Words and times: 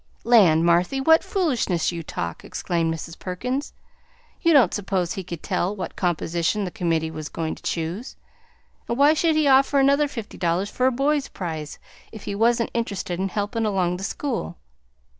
"Land, 0.23 0.65
Marthy, 0.65 0.99
what 0.99 1.23
foolishness 1.23 1.91
you 1.91 2.01
talk!" 2.01 2.43
exclaimed 2.43 2.91
Mrs. 2.91 3.19
Perkins; 3.19 3.71
"you 4.41 4.51
don't 4.51 4.73
suppose 4.73 5.13
he 5.13 5.23
could 5.23 5.43
tell 5.43 5.75
what 5.75 5.95
composition 5.95 6.63
the 6.65 6.71
committee 6.71 7.11
was 7.11 7.29
going 7.29 7.53
to 7.53 7.61
choose; 7.61 8.15
and 8.89 8.97
why 8.97 9.13
should 9.13 9.35
he 9.35 9.47
offer 9.47 9.77
another 9.77 10.07
fifty 10.07 10.39
dollars 10.39 10.71
for 10.71 10.87
a 10.87 10.91
boy's 10.91 11.27
prize, 11.27 11.77
if 12.11 12.23
he 12.23 12.33
wan't 12.33 12.71
interested 12.73 13.19
in 13.19 13.29
helpin' 13.29 13.63
along 13.63 13.97
the 13.97 14.03
school? 14.03 14.57